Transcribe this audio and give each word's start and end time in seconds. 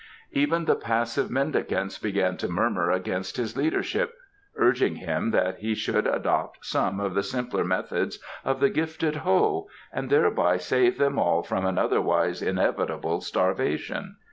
Even 0.31 0.65
the 0.65 0.73
passive 0.75 1.29
mendicants 1.29 1.99
began 1.99 2.35
to 2.37 2.47
murmur 2.47 2.89
against 2.89 3.37
his 3.37 3.55
leadership, 3.55 4.15
urging 4.55 4.95
him 4.95 5.29
that 5.29 5.59
he 5.59 5.75
should 5.75 6.07
adopt 6.07 6.65
some 6.65 6.99
of 6.99 7.13
the 7.13 7.21
simpler 7.21 7.63
methods 7.63 8.17
of 8.43 8.59
the 8.59 8.71
gifted 8.71 9.17
Ho 9.17 9.69
and 9.93 10.09
thereby 10.09 10.57
save 10.57 10.97
them 10.97 11.19
all 11.19 11.43
from 11.43 11.67
an 11.67 11.77
otherwise 11.77 12.41
inevitable 12.41 13.21
starvation. 13.21 14.15